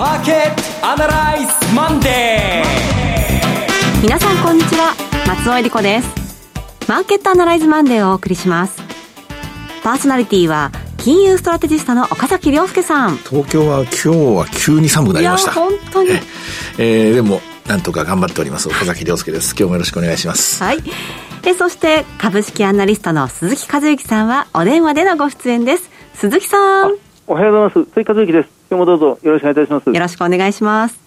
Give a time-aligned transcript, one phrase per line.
[0.00, 4.94] マーケットアナライズマンデー皆さんこんにちは。
[5.26, 6.88] 松尾英里子です。
[6.88, 8.80] マーケットアナライズマンデーをお送りします。
[9.84, 13.18] パーソナリティは金融ストラテジストの岡崎良介さん。
[13.18, 15.52] 東京は今日は急に寒くなりました。
[15.52, 16.12] いや本当に。
[16.78, 17.10] ええ。
[17.10, 18.70] ー、でもなんとか頑張っております。
[18.70, 19.50] 岡崎良介です。
[19.50, 20.64] 今日もよろしくお願いします。
[20.64, 20.78] はい。
[21.44, 25.90] えそして株式アナリストの鈴木一之さんはお電話でのご出演です。
[26.14, 27.90] 鈴木さんおはようございます。
[27.92, 28.48] 鈴木一之です。
[28.68, 29.88] 今日もどうぞよろしくお願いいたします。
[29.88, 30.98] よろしくお願いします。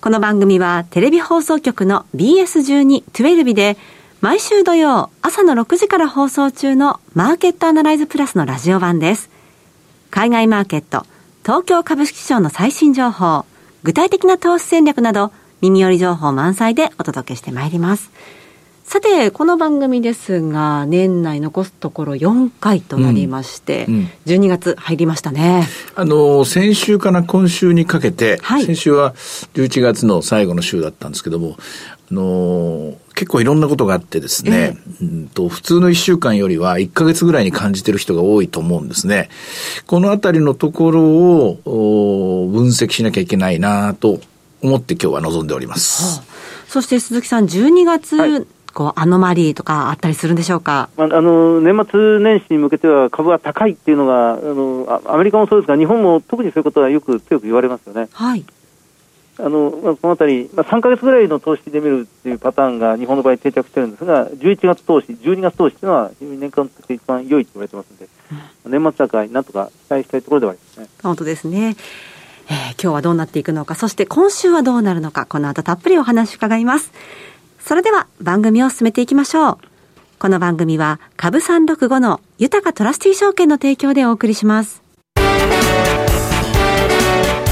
[0.00, 3.76] この番組はテレビ放送局の BS12-12 で
[4.20, 9.30] 毎週土曜朝の6時から放送中のマーケットアナライズプラスのラジオ版です。
[10.12, 11.04] 海外マーケット
[11.42, 13.44] 東京株式市場の最新情報
[13.82, 18.12] 具体的な投資戦略など耳寄り情報満載でお届けしてまいります。
[18.92, 25.66] さて、この番組ですが、年内残すところ4回となりまして、うんうん、12月入りましたね。
[25.94, 29.14] あの、先週から今週にかけて、はい、先週は
[29.54, 31.56] 11月の最後の週だったんですけども、
[32.10, 39.30] あの結構いろんなことがあってですね、えー、うんと普通の1週間よりは1ヶ月ぐらいに感じてる人が多いと思うんですね。
[39.86, 44.20] このあたりのところを分析しなきゃいけないなと
[44.60, 46.18] 思って今日は臨んでおります。
[46.18, 58.08] はあ、そして鈴木さん、12月、はいこうアノマリーとかあったりするんでしょうか、まあ、あの年末年始に向けては株は高いっていうのがあのアメリカもそうですが日本も特にそういうことはよく強く言われますよね。
[58.12, 58.44] はい
[59.38, 68.08] あのまあ、このあたり、まあ、3か月ぐらいの投資で見るっていうパターンが日本の場合定着してるんですが、11月投資、12月投資というのは年間として一番良いと言われてますので、
[68.66, 70.88] うん、年末高い、なんとか期待したいところではありますね。
[71.02, 71.76] 本当ですね。
[72.50, 76.92] えー、今日はどうなっていくのか、そして今週はどうなるのか、この後たっぷりお話伺います。
[77.64, 79.58] それでは番組を進めていきましょう。
[80.18, 84.82] この番組は株365の豊トラスティ証券の提供でお送りします。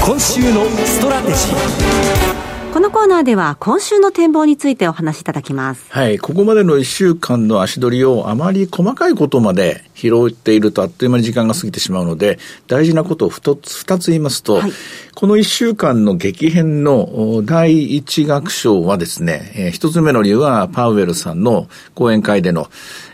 [0.03, 2.30] 今週のストラテジー。
[2.71, 5.91] このコーナーでは今週の展望についてお話しいただきます。
[5.91, 6.17] はい。
[6.19, 14.71] ここまでの1週間の足取りをあまり細かいことまで拾っているとあっという間に時間が過ぎてしまうので、大事なことを2つ、2つ言いますと、はい、
[15.13, 22.69] この1週間の激変の第一楽章はですね、えー、1つ目の理由はパウエルさんの講演会での、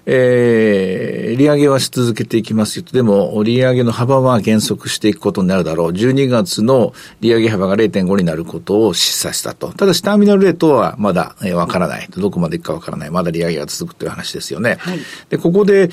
[0.10, 2.94] えー、利上げはし続けていきますよと。
[2.94, 5.92] でも、利上げの幅は減速していくことになるだろう。
[5.92, 9.74] 12月の利上げ幅が0.5になることを示唆したと。
[9.74, 12.08] ただし、ターミナルレートはまだわ、えー、からない。
[12.10, 13.10] どこまでいくかわからない。
[13.12, 14.78] まだ利上げが続くという話ですよね。
[14.80, 15.90] はい、で、ここで、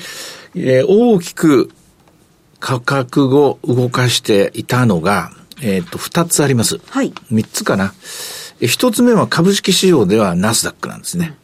[0.55, 1.69] えー、大きく
[2.61, 6.79] 価格を動かしていたのが、えっ、ー、と、二つあります。
[6.89, 7.13] はい。
[7.29, 7.93] 三つかな。
[8.61, 11.35] 一つ目は株式市場ではナスダックなんですね。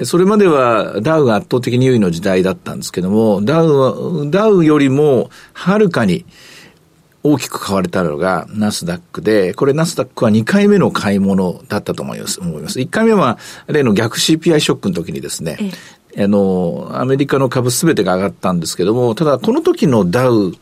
[0.00, 6.24] うんそれまではダウが圧倒的に優位の時代だったんですけども、ダウは、ダウよりもはるかに
[7.22, 12.40] 大きく買われたのがナスダックで、これナスダックは2回目の買い物だったと思います。
[12.40, 15.58] 思います1回目は例の逆 CPI ショックの時にですね、
[16.16, 20.54] あの、アメリカの株すべてが上がったんですけども、ただこの時のダウ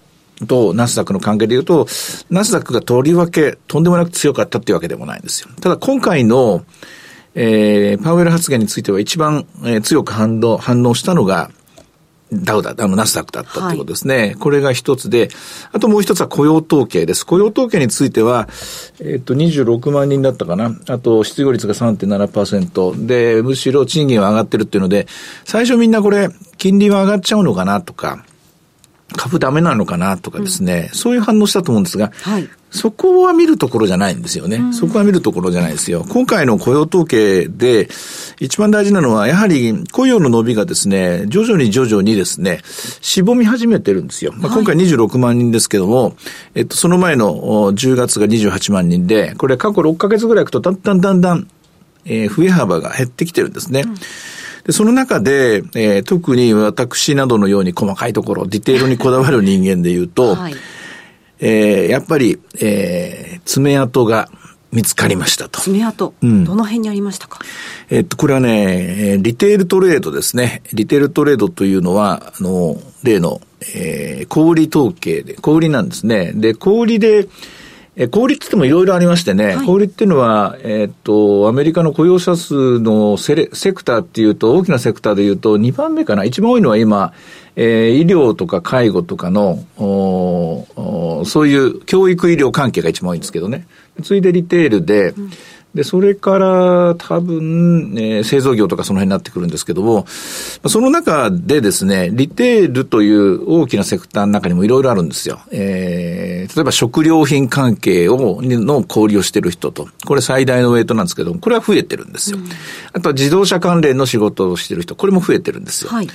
[0.49, 1.87] とナスダックの関係で言うと、
[2.29, 5.49] ナスダックがとりわけとんでもなく強かったっていうわけでもないんですよ。
[5.61, 6.65] ただ今回の
[7.41, 11.53] えー、パウエル発言については一番、えー、強く反応、反応したのが、
[12.33, 14.17] ダウだ、あの、ナスダックだったということですね。
[14.17, 15.29] はい、これが一つで、
[15.73, 17.25] あともう一つは雇用統計です。
[17.25, 18.49] 雇用統計については、
[19.01, 20.77] えっ、と、26万人だったかな。
[20.89, 25.07] あと、失業率が3.7%で、むしろ賃金は上がってるっていうので、
[25.45, 26.29] 最初みんなこれ、
[26.59, 28.25] 金利は上がっちゃうのかなとか、
[29.19, 34.59] 株ダメなのかなとかですね、うん、そういう反応したと思うんですが、はい、そこは見るところじゃないんですよね。
[34.59, 36.07] うん、そこは見るところじゃないですよ。
[36.09, 37.89] 今回の雇用統計で
[38.39, 44.33] 一番大事なのは、やはり雇用の伸びがですね、徐々に徐々にですね、しぼみ始めてるんですよ。
[44.37, 46.15] まあ、今回26万人ですけども、はい、
[46.55, 51.49] えっと、その前の10月が28万人で、これ過去6ヶ月ぐらいいくとだんだんだんだん、
[52.05, 53.83] えー、増え幅が減ってきてるんですね。
[53.85, 53.95] うん
[54.69, 60.55] で、その中で、えー、特に私などのように細かいところ、ディテールにこだわる人間で言うと、はい、
[61.41, 64.29] えー、やっぱり、えー、爪痕が
[64.71, 65.59] 見つかりましたと。
[65.63, 67.39] 爪痕、うん、どの辺にありましたか？
[67.89, 70.63] えっと、これはね、リテールトレードですね。
[70.75, 73.41] リテールトレードというのは、あの、例の、
[73.75, 76.33] えー、小売統計で、小売なんですね。
[76.35, 77.27] で、小売で、
[78.01, 86.23] え、小売って言ってもいろいろありましてね、はい、小売っていうのは、えー、っと、アメリカの雇用者数のセレセクターっていうと、大きなセクターでいうと、2番目かな。
[86.23, 87.13] 一番多いのは今、
[87.57, 93.67] えー、医療とか介護とかの、おおそういう教育医療関係が一番多いんですけどね。
[94.05, 95.31] ついでリテールで、うん、
[95.79, 105.39] で、それから多分、えー、製造業とかその辺になってくるんですけども、その中でですね、リテールという大きなセクターの中にもいろいろあるんですよ。
[105.53, 112.39] えー、例えば食料品関係を、の小売りをしてる人と、これ最大のウェイトなんですけども、これは増えてるんですよ。
[112.39, 112.49] うん、
[112.93, 115.93] あとは自動車関連の仕事をしてる人、これも増えてるんですよ。
[115.93, 116.09] はい、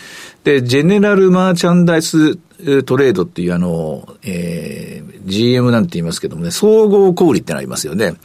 [0.44, 2.36] で、ジェネラルマーチャンダイス
[2.84, 8.16] トレードっていうあの、えー、GM なんて言いますけどもね、総合小売ってのありますよね。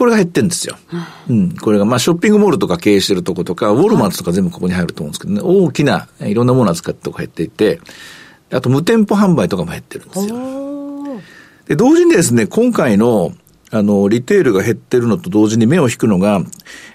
[0.00, 0.78] これが減ってんですよ。
[1.28, 1.54] うん。
[1.58, 7.82] これが、まあ、ショッピングモールとか経営してるとことか、ウォルマートとか全部ここに入ると思うんですけどね、大きな、いろんなものを扱ってとか減っていて、
[8.50, 10.36] あと無店舗販売とかも減ってるんですよ。
[11.66, 13.34] で、同時にですね、今回の、
[13.70, 16.40] あの、リテールが減ってるのと同時に目を引くのが、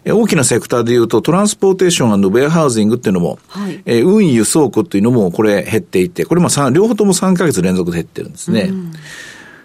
[0.03, 8.61] 大きなセクターで言うと、トランスポーテーションウェアハウジングっていうのも、はい、え運輸倉庫っていうのもこれ減っていて、これも両方とも3ヶ月連続で減ってるんですね。
[8.61, 8.91] うん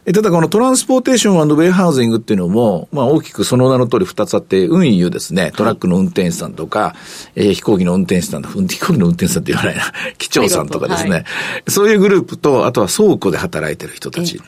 [0.06, 6.96] ただこのトランスポーテーションウェイハウジングっていうのも、まあ大きくその名の通り二つあって、運輸ですね、トラックの運転手さんとか、は
[7.36, 11.24] い、えー、飛行機の運転手さん、飛行機の運転手さんって言わないな、 機長さんとかですね、はい、
[11.68, 14.40] そういうグループと、あとは倉庫で働いてる人たち。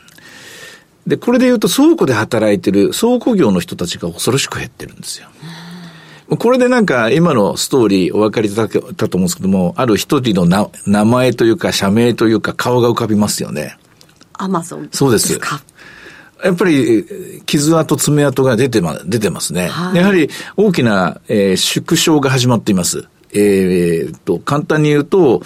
[1.05, 5.27] で、これで言うと倉庫で働いてる倉庫業の人たちが恐ろしく減ってるんですよ。
[6.37, 13.77] これでなんか今のストーリーお分かりいただけたと思うんですけども、ある一人のな名前というか社名というか顔が浮かびますよね。
[14.33, 15.39] アマゾンそうです。
[16.43, 17.05] やっぱり、
[17.45, 19.69] 傷跡、爪痕が出てま、出てますね。
[19.69, 23.07] はい、やはり、大きな、えー、縮小が始まっています。
[23.31, 25.41] えー、と、簡単に言うと、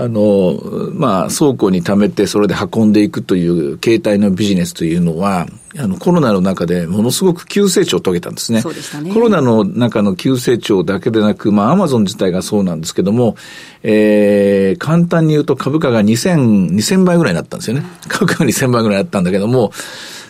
[0.00, 0.60] あの、
[0.92, 5.46] まあ、倉庫に貯めてそれで運んでいくという形態のビジネスというのは、
[5.76, 8.60] あの、コロナの中でものすごく急成長を遂げたんですね。
[8.60, 9.12] そうでしたね。
[9.12, 13.36] コロナの中の急成長だけでなく、まあ、アマゾン自体がそうなんですけども、
[13.82, 17.84] えー、簡単に言うと株価が2000、2000倍ぐらいになったんですよね。
[18.06, 19.72] 株価が2000倍ぐらいになったんだけども、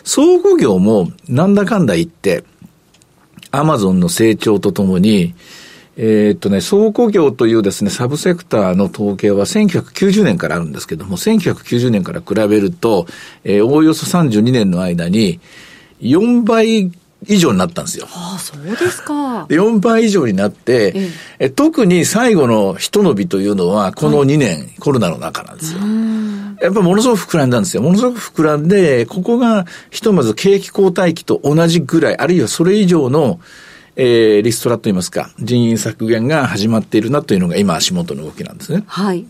[0.03, 2.43] 倉庫業もなんだかんだ言って、
[3.51, 5.35] アマゾンの成長とともに、
[6.01, 13.05] えー、っとね、倉庫業というですね、サブセクターの統計は1990年からあるんですけども、1990年から比べると、
[13.43, 15.41] えー、おおよそ32年の間に、
[15.99, 16.89] 4倍
[17.27, 18.07] 以上になったんですよ。
[18.11, 19.43] ああ、そうですか。
[19.49, 21.09] 4倍以上になって、え
[21.39, 25.79] え特に最後の一伸びというのは、この2年、はい、コロナの中なんですよ。
[26.61, 27.83] やっぱものすごく膨らんだんですよ。
[27.83, 33.41] ものすごく膨らんで、ここがひとまず景気後退期と同じぐらい、あるいはそれ以上の、
[34.01, 38.85] えー、リストラといいますか、人員削減が始まっているなというのが今足元の動きなんですね。
[38.87, 39.25] はい。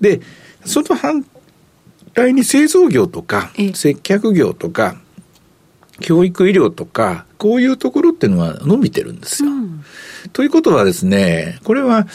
[0.00, 0.22] で、
[0.64, 1.22] その反
[2.14, 4.96] 対に製造業とか、接客業とか、
[6.00, 9.50] 教育医療とか、こういうところっていうのは伸びてるんですよ。
[9.50, 9.84] うん、
[10.32, 12.06] ということはですね、これは、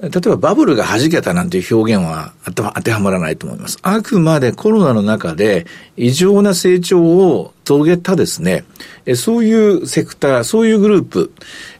[0.00, 3.78] 例えばバブルが弾けたなんていう表現は当てはまらないと思います。
[3.82, 5.66] あくまでコロナの中で
[5.96, 8.64] 異常な成長を遂げたですね、
[9.06, 11.32] えそういうセクター、そういうグループ、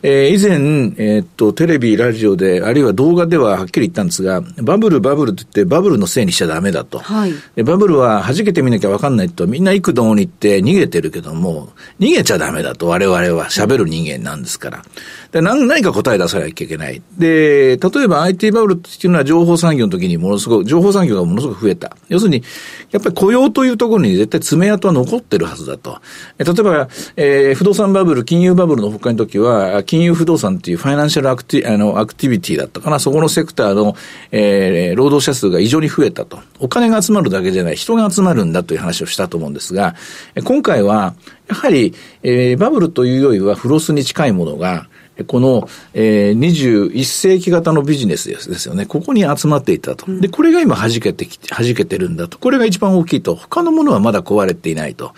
[0.03, 0.57] えー、以前、
[0.97, 6.99] えー、っと、テレビ、ラジオで、あるいは動画でははっきり言ったんですが、バブル、バブルって言って、バブルのせいにしちゃダメだと。
[6.99, 11.71] はい、バブルは弾けてみなきゃわかんないと、みんな幾度に行って逃げてるけども、
[12.01, 14.85] 逃げちゃダメだと、我々は喋る人間なんですから。
[15.33, 17.01] で何何か答え出さなきゃいけない。
[17.17, 21.97] で、例えば IT バブルっていうのは情報産業の時にものすごく、情報産業がものすごく増えた。
[22.09, 22.43] 要するに、
[22.91, 26.01] やっぱり雇用というところに絶対爪痕は残ってるはずだと。
[26.39, 33.97] 例えば、えー、不動産バブル、金融バブルの他の時は、金融不動産っていうファイナンシャルアクティあのアクティビティだったかな、そこのセクターの、
[34.31, 36.41] えー、労働者数が異常に増えたと。
[36.59, 39.95] お金が集まるだけじゃない、人が集まるんだという話をしたと思うんですが、
[40.45, 41.15] 今回は、
[41.49, 44.89] やはり、えー、バブルというよりはフロスに近いものが、
[45.27, 48.87] この、えー、21世紀型のビジネスですですよね。
[48.87, 50.07] ここに集まっていたと。
[50.21, 52.39] で、これが今弾けてきて、弾けてるんだと。
[52.39, 53.35] これが一番大きいと。
[53.35, 55.13] 他のものはまだ壊れていないと。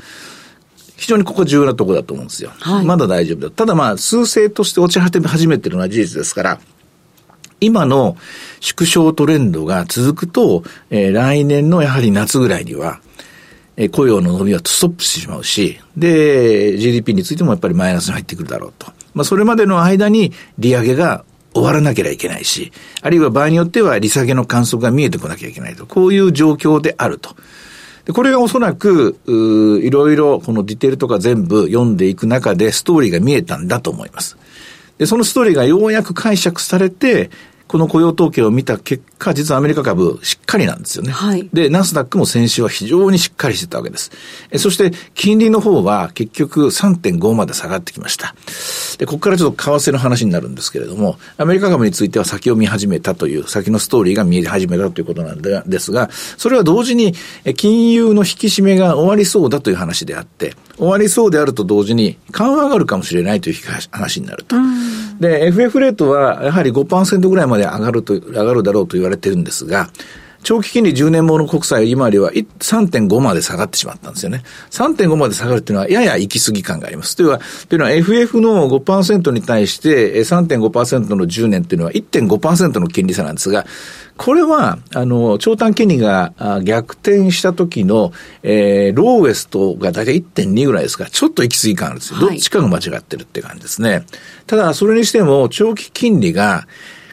[1.05, 2.51] 非常にここ重要なところだと思うんですよ。
[2.61, 3.51] はい、まだ大丈夫だ。
[3.51, 6.61] ただまあ、数勢として落ち果て始めてるのは事実ですから、
[7.61, 8.17] 今の
[8.61, 13.03] 縮小トレンドが続くと、えー、来年のやはり夏ぐらいには、
[13.77, 18.91] えー、雇用の伸びはストップしてしまうし、で、GDP についてもやっぱりマイナスに入ってくるだろうと。
[19.13, 25.85] まあ、それまでの間に利上げが終わらなければいけないし、あるいは場合によっては利下げの観測が見えてこなきゃいけないと。
[25.85, 27.37] こういう状況であると。
[28.05, 34.37] で、これがおそらく、いろいろこのディテールとか全部読んでいく中でストーリーが見えたんだと思います。
[34.99, 37.31] で、そのストーリーがようやく解釈されて、
[37.67, 41.11] この雇用統計を見た結か、実はアメリカ株しっかりなんですよね。
[41.11, 44.13] はい、で、ナスダックも先週は非常にしっかりしてたわけです。
[44.51, 48.35] えそして、金利の方は結局3.5まで下がってきました。
[48.99, 57.15] で、ここからちょっと為替の話になるんですけれども、アメリカ株については先を見始めたという、先のストーリーが見え始めたということなんですが、それは同時に、
[57.57, 63.57] 金融の引き締めが終わりそうだという話であって、終わりそうであると同時に緩和があるかもしれないという
[63.91, 64.57] 話になると。
[65.21, 69.91] で、FF レートはやはり5%ぐらいまで上がると、上がるだろうと言われてるんですが、
[70.45, 74.43] 長期金利10年物国債今よりは3.5まで下がってしまったんですよね。
[74.71, 77.17] 3.5まで下がるっていうのはやや行き過ぎ感があります。
[77.17, 83.67] というのは、というのは FF の5%に対して3.5%の10年っていうのは1.5%の金利差なんですが、
[84.17, 88.13] これは、あの、長短金利が逆転した時の、
[88.45, 92.21] えー、ローウエストが大体1.2ぐらいですから、ちょっと行き過ぎ感あるんですよ。
[92.21, 94.05] どっちかが間違ってるって感じですね。
[94.47, 96.69] ただ、それにしても、長期金利が、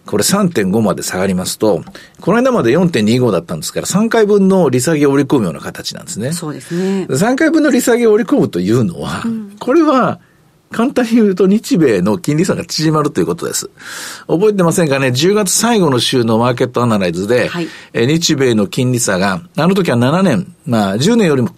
[0.05, 1.83] これ3.5まで下がりますと、
[2.19, 6.31] この間まで4.25だったんですから、3回分の利下げを織り込むような形なんですね。
[6.33, 7.05] そうですね。
[7.09, 10.19] 3回分の利下げを織り込むというのは、うん、これは、
[10.71, 13.69] 簡単に言うと日米の金利差が縮まるということです。
[14.27, 21.49] 覚えてませんかね ?10 月最後の週のマーケットアナライズで、はい、え日米の金利差が、あの時は7年、まあ10年よりも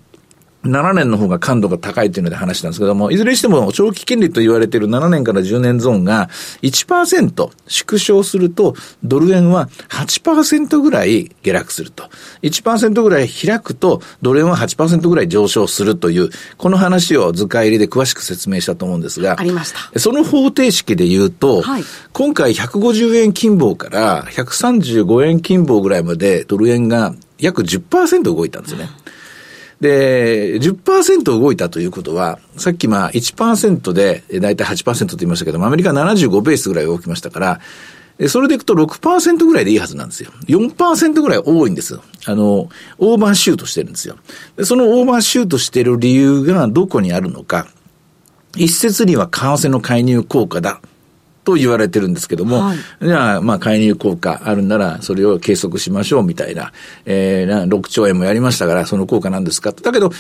[0.63, 6.29] 7年の方が感度が高いというので話したんですけども、いずれにしても長期金利と言われている7年から10年ゾーンが
[6.61, 12.09] 1%縮小すると、ドル円は8%ぐらい下落すると。
[12.43, 19.99] 1%ぐらい開くと、ドル円は8%ぐらい上昇するという、この話を図解入りで詳しく説明したと思うんですが、ありました。
[19.99, 28.89] その方程式で言うと、はい、今回150円金棒から135円金棒ぐらいまでドル円が約10%動いたんですね。
[29.83, 37.59] で、10%動いたということは、さっきまあ1%で、だいたい8%と言いましたけども、アメリカ75ベースぐらい動きましたから、
[38.29, 40.31] それでいくと6%ぐらいでいいはずなんですよ。
[40.47, 42.01] 4%ぐらい多いんですよ。
[42.25, 44.15] あの、オーバーシュートしてるんですよ。
[44.55, 47.67] でそのオーバーシュートしてる理由がどこにあるのか。
[48.55, 50.79] 一説には為替の介入効果だ。
[51.43, 56.71] と言われてるんですけども、はい、じゃあ、まあ、介入効果あるんなら、それを計測しましょうみたいな、
[57.05, 59.71] えー、6兆円もやりましたから、その効果なんですか？
[59.73, 60.11] だけど、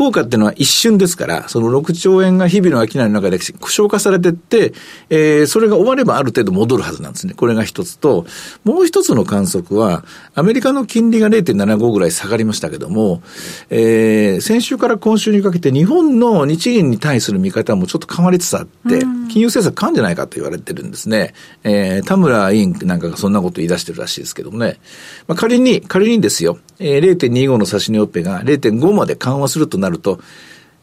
[0.00, 4.72] 効果っていうのは一瞬ですから、その6兆円が日々の商いの中で消化されていって、
[5.10, 7.34] えー、それが終わればある程度戻るはずなんですね。
[7.34, 8.24] これが一つと、
[8.64, 10.02] もう一つの観測は、
[10.34, 13.20] アメリカの金利が0.75ぐらい下がりましたけども、
[13.68, 21.34] えー、先週から今週にかけて日本の日銀に対する見方もちょっと変わりつつあって、金融政策変んじゃないかと言われてるんですね。
[21.62, 24.80] えー、田村委員なんかがそんなこと言い出してるらしいですけどもね。
[25.28, 30.20] まあ、仮に、仮にですよ、えー、0.25の指値オペが0.5まで緩和するとなると、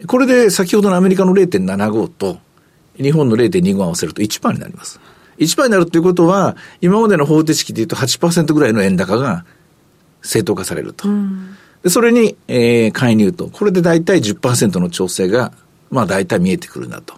[0.06, 2.40] これで先ほどのアメリカの0.75と
[2.98, 5.00] 日本の0.25合わせると1%になります。
[5.38, 9.46] 1%になるということは、今までの方程式で言うと8%ぐらいの円高が
[10.22, 11.08] 正当化されると。
[11.84, 13.50] でそれに、えー、介入と。
[13.50, 15.52] これで大体10%の調整が、
[15.90, 17.16] まあ大体見えてくるなと。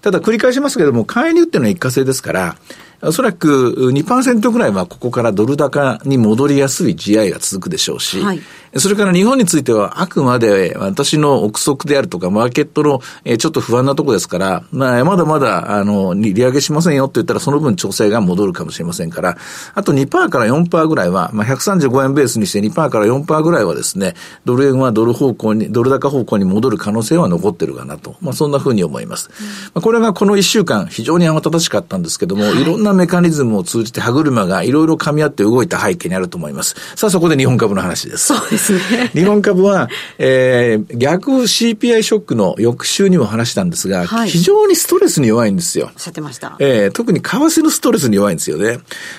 [0.00, 2.56] ただ繰り返しますけれども、介入っていうのは一過性ですから、
[3.02, 8.40] おそらく2%ぐらいはここからドル高に戻りやすい GI が続くでしょうし、はい、
[8.76, 13.00] それから日本についてはあくまで私の憶測であるとか、マーケットの
[13.38, 19.36] ちょっと不安なとこですから、まあ、まだまだ、あの、利上げしませんよって言ったらその分調整が戻るかもしれませんから、
[19.74, 24.14] あと2%から4%ぐらいは、まあ、135円ベースにして2%から4%ぐらいはですね、
[24.44, 28.16] ドル円はドル方向に、ドル高方向に戻る可能性は残ってるかなと。
[28.20, 29.30] まあ、そんなふうに思います。
[29.74, 36.74] まあ、これがこの1週間、非常に慌ただしかったんですけども、はい、いろんなメカニズムを通じて歯車がいろいろ噛み合って動いた背景にあると思います。
[36.96, 38.26] さあ、そこで日本株の話です。
[38.26, 39.10] そうですね。
[39.12, 45.90] 日本株は、えー、逆 CPI ショックの翌週にも話したんですが、はい、非常にストレスに弱いんですよ。
[45.94, 46.56] おっしゃってました。
[46.58, 48.78] えー、特に為替のストレスに弱いんですよね。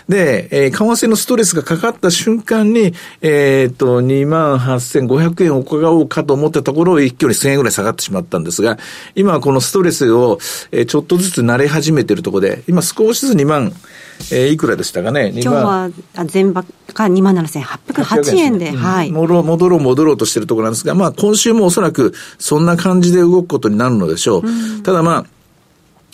[0.09, 8.77] で、えー、為替のストレスがかかった瞬間に、えっ、ー、と、28,500円を伺おうかと思ったところ、一挙に1000円ぐらい下がってしまったんですが、
[9.15, 10.39] 今はこのストレスを、
[10.71, 13.60] えー、ちょっとずつ慣れ始めているところで、今少しずつ2万、
[14.31, 15.31] えー、いくらでしたかね？
[15.33, 15.89] 今日は
[16.25, 19.11] 全場が2万7808円で、はい。
[19.11, 24.47] 戻ろう、戻ろう、戻ろうとしているところなんですが、まあ今週もおそらくそんな感じで動くことになるのでしょう。
[24.47, 24.49] う
[24.79, 25.25] ん、ただまあ、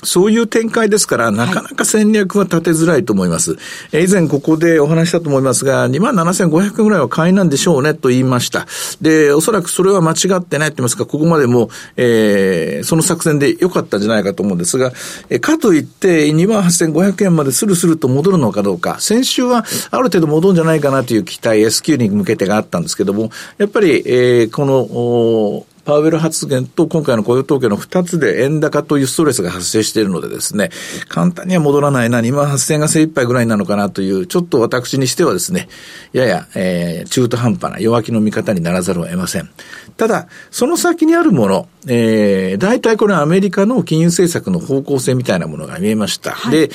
[0.08, 3.56] そういう展開ですから、なかなか戦略は立てづらいと思います。
[3.92, 8.68] はい、以前ここでお話したと思いますが、27,500円ぐらいは買いなんでしょうねと言いました。
[9.02, 14.94] で、おそらくそれは間違ってないって言いますか、ここまでも、えー、その作戦で良かったんじゃないかと思うんですが、
[15.30, 30.70] えかといって、28,500円までスルスルと戻るのかどうか、先週はある程度戻るんじゃないかなという期待、S q に向けてがあったんですけども、やっぱり、えー、この、パウエル発言と今回の雇用統計の2つで円高というストレスが発生しているのでですね、
[31.08, 35.70] 簡単には戻らないな、2万8000円が精一杯ぐらいなのかなという、ちょっと私にしてはですね、
[36.12, 39.50] やや、えー、中途半端な弱気の見方にならざるを得ません。
[39.96, 46.32] ただ、その先にあるもの、えー、大体これアメリカの金融政策の方向性みたいなものが見えました。
[46.32, 46.70] はい、で、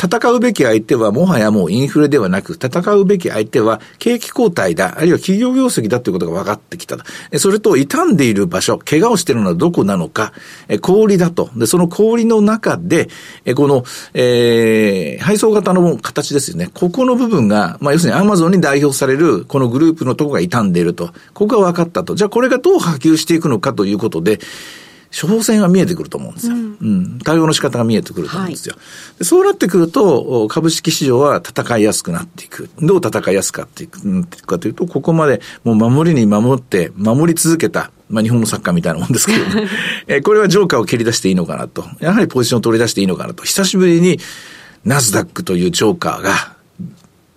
[0.00, 7.04] 戦うべき相手はもはやもうインフレではなく、戦うべき相手は景気後退だ、あるいは企業業績だということが分かってきたと。
[7.40, 10.32] それと、傷んでいる場所、怪我をしているのはどこなのか、
[10.68, 11.50] え氷だと。
[11.56, 13.08] で、その氷の中で、
[13.44, 16.70] えこの、えー、配送型の形ですよね。
[16.72, 21.10] ここの部分が、まあ、要するにアマゾンに代表される、このグループのとこが傷んでいると。
[21.34, 22.14] ここが分かったと。
[22.14, 24.38] じゃあこれがどう波及していくのかということで、
[25.18, 26.54] 処方箋が見えてくると思うんですよ。
[26.54, 28.74] うん、うん、対応の仕方が見えてくると思うんですよ。
[28.76, 28.80] は
[29.20, 32.70] い、そうなってくると、株式市場は戦いやすくなっていく。
[32.80, 37.90] どう戦いやすかっていくかというと、ここまでもう守りに守って、守り続けた。
[38.08, 39.68] まあ日本のサッカーみたいなもんですけど、ね、
[40.06, 41.84] えこれはジョーカーを蹴り出していいのかなと。
[42.00, 43.42] やはりポジションを取り出していいのかなと。
[43.44, 44.18] 久しぶりに
[44.84, 46.56] ナスダックというジョーカーが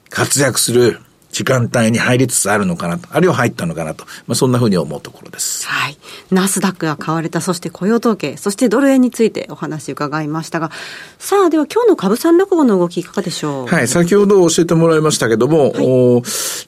[0.09, 0.99] 活躍する
[1.35, 5.67] 時間帯に入りつつあるのかなと、あるいは入ったのかなと、まあ、そんなふうに思うところです。
[5.67, 5.97] はい。
[6.31, 10.71] ナスダックが買われた、そして雇用統計、そしてドル円についてお話伺いましたが、
[11.19, 13.67] さあ、では今日の株三落語の動きいかがでしょう？
[13.67, 16.21] はい、先ほど教えてもらいましたけども、はい、お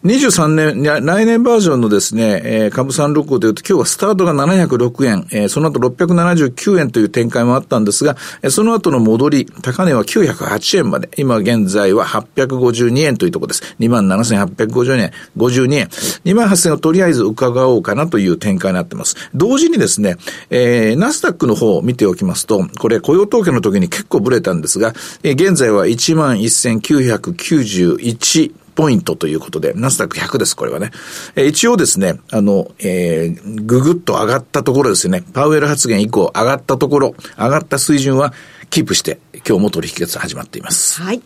[0.08, 13.76] 23年、来年バージョンのですね、えー、株三六語というと、今日はスタートが706円、えー、その後679円という展開もあったんですが、えー、その後の戻り、高値は908円まで、今現在は852円というところです。
[13.80, 15.88] 27,850円、52円、
[16.24, 19.18] 28,000をとりあえず伺おうかなという展開になってます。
[19.36, 20.16] 同時にですね、
[20.50, 30.92] えー、ナスダックの方を見ておきますと、これ雇用統計の時に結構ブレたんですが、えー、現在は11,991ポイントということで、ナスダック100です、これはね。
[31.36, 35.24] えー、一応ですね、あの、えー、ぐぐっと上がったところですね。
[35.34, 38.34] パウエル発言以降上がったところ、上がった水準は
[38.70, 41.02] キープして、今日も取引が始まっています。
[41.02, 41.22] はい。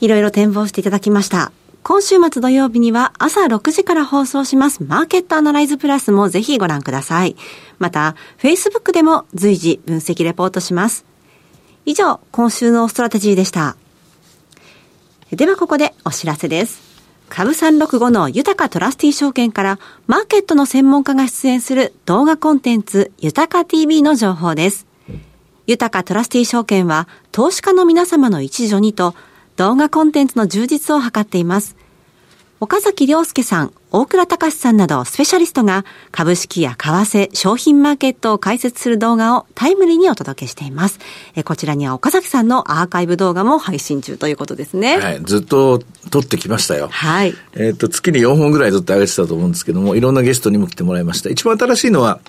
[0.00, 1.52] いろいろ展望していただきました。
[1.82, 7.36] 今週末土曜日には朝6時から放送しますマーケットアナライズプラスもぜひご覧ください。
[7.78, 11.04] また、Facebook でも随時分析レポートします。
[11.84, 13.76] 以上、今週のストラテジーでした。
[15.36, 16.82] ではここでお知らせです。
[17.30, 24.86] 株365の豊トラスティ証券からマーケットの専門家が出演する動画コンテンツ豊か TV の情報です。
[25.66, 29.14] 豊かトラスティ証券は投資家の皆様の一助にと
[29.56, 31.76] 動画コンテンツの充実を図っています。
[32.62, 41.00] 岡崎良介さん、大倉隆さんなどスペシャリストが株式や為替、商品マーケットを解説する動画をタイムリーにお届けしています。
[41.34, 44.98] えこちらには岡崎さんのアーカイブ動画も配信中ということですね。
[44.98, 46.86] はい、ずっと撮ってきましたよ。
[46.92, 47.34] はい。
[47.54, 51.30] えっ、と、月に4本ぐらいずっと上げてたと思うんですけども、いろんなゲストにも来てもらいました。
[51.30, 52.20] 一番新しいのは、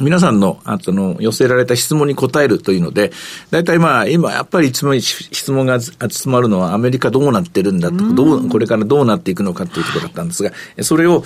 [0.00, 3.12] 皆さんの、あの、寄せられた質問に答えるというので、
[3.50, 11.24] 大体まあ、今やっぱりいつも質問が集まるのはアメリカどうなってるんだと、どう、これからどうなっていくのかというところだったんですが、それを、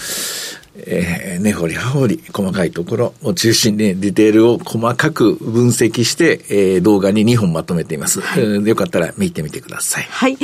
[0.77, 10.05] えー、根掘り葉掘り細かいところを中心にディテールを細かく分析して、えー、動画に2本まとめています、はい、よかったら見てみてください。
[10.05, 10.37] はい。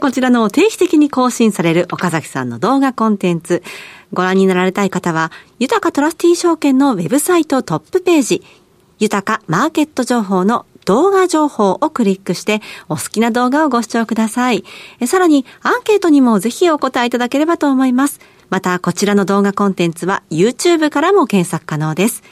[0.00, 3.62] こちらの定期的に更新される岡崎さんの動画コンテンツ、
[4.12, 8.42] ご覧になられたい方は、豊かトラスティー証券のウェブサイトトップページ、
[8.98, 14.64] 豊かマーケット情報の動画情報をクリックして、お好きな動画をご視聴ください。
[15.06, 18.20] さらに、アンケートにもぜひお答えいただければと思います。
[18.50, 22.22] また、こちらの動画コンテンツは YouTube からも検索可能です。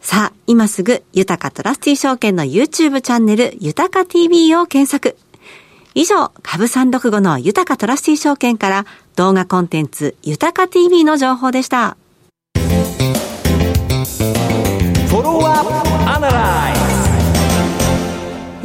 [0.00, 5.16] さあ、今すぐ、豊かトラスティ証券の YouTube チャンネル、豊か TV を検索。
[5.94, 8.86] 以上、株365の豊かトラスティ証券から
[9.16, 11.96] 動画コンテンツ豊か TV の情報でした。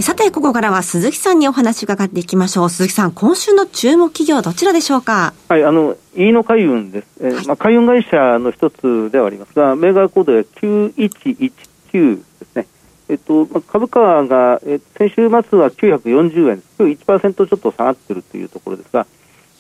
[0.06, 2.70] さて、ここからは鈴木さんにお話伺っていきましょう。
[2.70, 5.34] 鈴木さん、今週の注目企業どちらでしょうか？
[5.50, 7.08] はい、あの、飯野海運です。
[7.22, 12.68] えー、はい、まあ、海運会社の一つではありますが、銘柄コードは9119ですね。
[13.10, 19.08] えっと、株価が、え先週末は940円、今日1%ちょっと下がっているというところですが、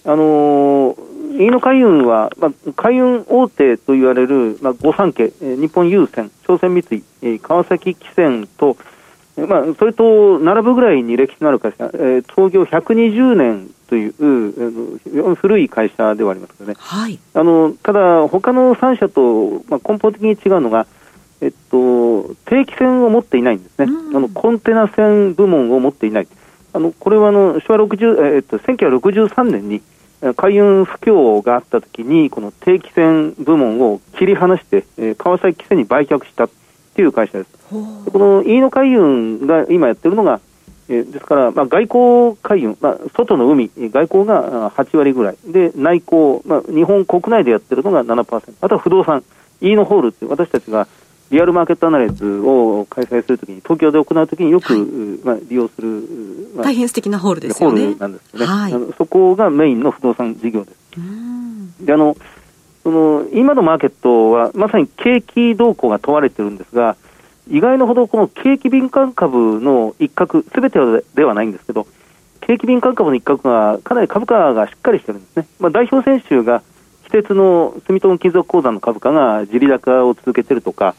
[0.04, 8.78] あのー、飯野海運は、まあ、海運大手と言われる、まあ、御三家、え日本郵船、朝鮮三井、え川崎汽船と、
[9.38, 16.76] まあ、それと並ぶぐらいに歴史のある会社、えー、創業120年という、古い会社ではありますよね。
[16.78, 20.88] はい、あのただ、他の3社と、まあ、根本的に違うのが、
[21.42, 26.28] えっと、定期船を持っていないんですね、うん、あのコンテナ船部門を持っていない、
[26.72, 29.82] あのこれはあの昭和60、えっと、1963年に、
[30.38, 36.48] 海運不況があったときに、この定期船部門を切り離して、えー、川崎汽船に売却した
[36.96, 37.50] っていう会社です。
[37.70, 40.40] この飯野海運が今やってるのが、
[40.88, 49.26] えー、ですから、まあ、外交海運、まあ、外の海、外交が8割ぐらい、で内交、まあ、日本国内でやってるのが7%、あとは不動産、
[49.60, 50.88] 飯野ホールって私たちが
[51.32, 56.02] リアルマーケットアナライズを開催するときに、東京で行うときによく、はい、まあ、利用する、
[56.56, 57.82] まあ、大変素敵なホールですよね。
[57.82, 58.46] ホールなんですよね。
[58.46, 60.78] はい、あのそこがメインの不動産事業です。
[61.86, 62.16] であの
[62.86, 66.96] その今のマーケットはまさに景気動向が問われてるんですが、
[67.50, 70.78] 意外なほどこの景気敏感株の一角、すべて
[71.16, 71.88] ではないんですけど、
[72.42, 75.48] 景気敏感株の一角がかなり株価がしっかりしてるんですね。
[75.60, 76.62] まあ、代表選手が
[77.06, 80.94] 非鉄の住友金属鉱山の株価が地利高を続けてるとか、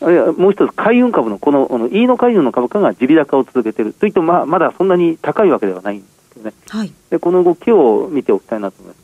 [0.00, 6.52] あるいはもう一つ、海運株のこの、この飯野海運の株価が地利高を続けているといっても、まあ、まだそんなに高いわけではないんですよね。
[6.68, 9.01] はい、でこの動きを見ておきたいなと思います。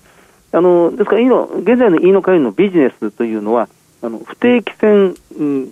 [0.50, 3.68] あのですから、現在の飯野海運のビジネスというのは、
[4.00, 5.14] あの不定期船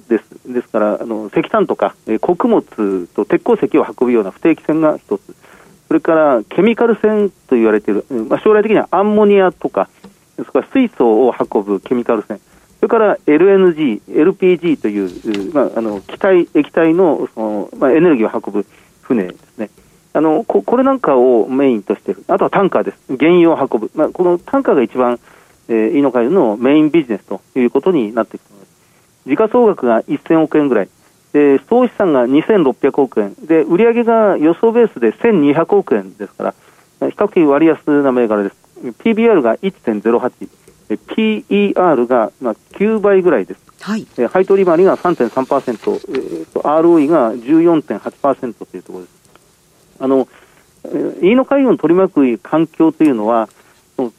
[0.08, 0.52] です。
[0.52, 5.22] ですから、あの石炭とか、え穀物と鉄鉱石を運ぶような不定期船が一つ。
[5.88, 9.88] それからケミカル船と言われている、まあ、将来的にはアンモニアとか、
[10.36, 12.40] それから水素を運ぶケミカル船。
[12.80, 18.66] それから LNG、LPG という、まあ、あの気体、液体のその、まあ、エネルギーを運ぶ
[19.02, 19.70] 船ですね。
[20.16, 25.20] あのここれなんかをメインとしている、あとはタンカーです、原油を運ぶ、まあ、このタンカーが一番、
[25.68, 29.28] えー、イノカイのメインビジネスということになっています。
[29.28, 30.88] 時価総額が1000億円ぐらい、
[31.34, 36.54] で総資産が2600億円、で売上が予想ベースで1200億円ですから、
[37.10, 38.56] 比較的割安な銘柄です。
[39.00, 40.48] PBR が1.08、
[40.88, 43.60] PER がまあ9倍ぐらいです。
[43.82, 49.15] はい、え配当利回りが3.3%、えーと、ROE が14.8%というところです。
[50.00, 50.28] あの、
[51.20, 53.48] 飯野海運を取り巻く環境というのは、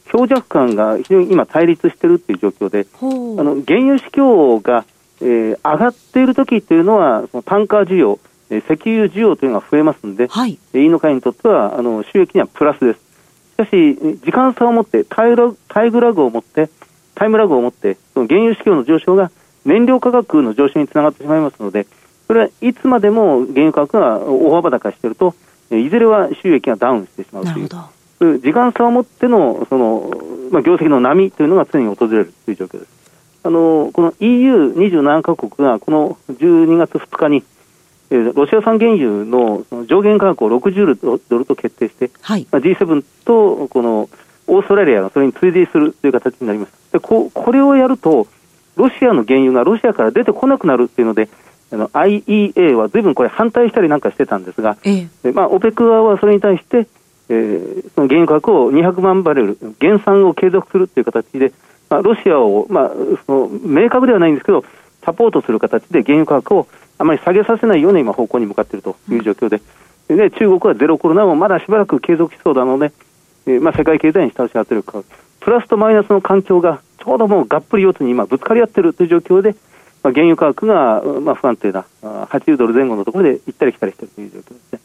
[0.06, 4.86] 強弱感が非常に今対立しているという状況で、あの原油市況が、
[5.22, 13.00] えー、上がっている時というのは、そのタンカー需要、えー、石油需要というのが増えますので、はい、飯野海運にとってはあの収益にはプラスです。
[13.54, 15.36] しかし、時間差を持って、タイ
[15.68, 16.70] タイグラグを持って、
[17.16, 19.32] タイムラグを持って、その原油市況の上昇が
[19.66, 21.88] 燃料価格の上昇につながってしまいますので、
[22.28, 25.34] それはいつまでも原油価格が大幅高していると、
[25.72, 27.60] いずれは収益がダウンしてしまうと
[28.26, 30.12] いう、時間差を持ってのその、
[30.52, 32.98] まあ、業績の波というのが常に訪れるという状況です。
[33.44, 37.44] あのこの EU27 カ国がこの12月2日に
[38.10, 44.10] えー、ロシア産原油の上限価格を60ドルと決定して、はい、まあ、G7 とこの
[44.48, 46.72] オーストラリアがそれに追随するという形になります。
[46.94, 48.28] でここれをやると、
[48.76, 51.28] ロシアの原油がロシアから出てこなくなるっていうので、
[51.72, 55.32] IEA はずいぶんこれ反対したりなんかしてたんですが、ええ。
[55.32, 56.88] まあ、OPEC 側はそれに対して、
[57.30, 61.52] えー、その原油価格を200万バレル、減産を継続するという形で、
[61.90, 62.92] まあ、ロシアを、まあ、
[63.26, 64.64] その明確ではないんですけど、
[65.04, 69.62] サポートする形で原油価格をあまり下げさせないような今方向に向かっているという状況で、
[70.10, 72.92] うん、で中国はゼロコロナもまだしばらく継続しそうなので、
[73.46, 75.06] えーまあ、世界経済に下押し圧力
[75.40, 79.56] プラスとマイナスの環境がちょうどもうがっぷり四つに今ぶつかり合っているという状況で、
[80.08, 84.80] まあ、原油価格が、まあ、不安定な80ドル前後のところで行ったり来たりしているという状況ですね。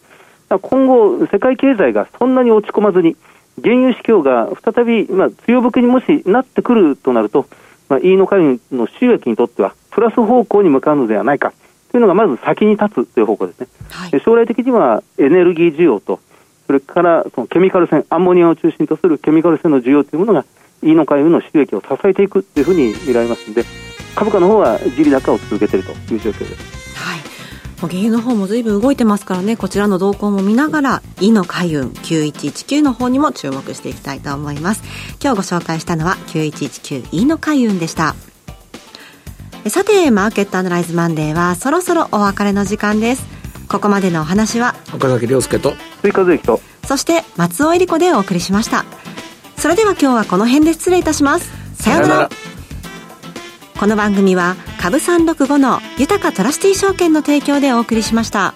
[0.61, 3.17] 今後、世界経済がそんなに落ち込まずに、
[3.63, 7.47] 原油市況が再び、まあ、強含にもしなってくるとなると、
[7.89, 11.53] まあ、飯野会の収益にとっては、プラス方向に向かうのではないか。
[11.93, 16.21] というのがまず先に立つという方向ですね、はい、将来的にはエネルギー需要と、
[16.67, 20.47] それからそのケミカル船、アンモニアを中心とするケミカル船の需要というものが、
[20.83, 23.64] 飯野海運の収益を支えていくというふうに見られますので、
[24.14, 26.97] 株価の方は地利高を続けているという状況です。
[26.97, 27.21] はい
[27.81, 34.85] 原油の方も随分動いてますからねこちらの動向も見ながら「イの海運9119」の方にも注目していきたいと思います
[35.21, 38.14] 今日ご紹介したのは9119イの海運でした
[39.71, 43.25] さて、マーケットアナライズマンデーはそろそろお別れの時間です。
[43.68, 48.85] ここまでのお話は、岡崎亮介と、追加税と、そして松尾恵理子でお送りしました。
[49.62, 51.48] それでは今日はこの辺で失礼いたします。
[51.81, 52.31] さようなら。
[53.79, 58.55] この番組は株365の豊かトラスティ証券の提供でお送りしました。